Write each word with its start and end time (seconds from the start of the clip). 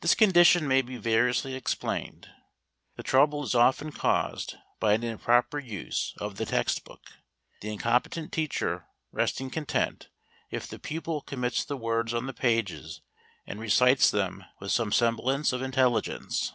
This 0.00 0.16
condition 0.16 0.66
may 0.66 0.82
be 0.82 0.96
variously 0.96 1.54
explained. 1.54 2.28
The 2.96 3.04
trouble 3.04 3.44
is 3.44 3.54
often 3.54 3.92
caused 3.92 4.56
by 4.80 4.94
an 4.94 5.04
improper 5.04 5.60
use 5.60 6.12
of 6.18 6.38
the 6.38 6.44
text 6.44 6.82
book, 6.82 7.02
the 7.60 7.72
incompetent 7.72 8.32
teacher 8.32 8.86
resting 9.12 9.50
content 9.50 10.08
if 10.50 10.66
the 10.66 10.80
pupil 10.80 11.20
commits 11.20 11.64
the 11.64 11.76
words 11.76 12.12
on 12.12 12.26
the 12.26 12.34
pages 12.34 13.00
and 13.46 13.60
recites 13.60 14.10
them 14.10 14.44
with 14.58 14.72
some 14.72 14.90
semblance 14.90 15.52
of 15.52 15.62
intelligence. 15.62 16.52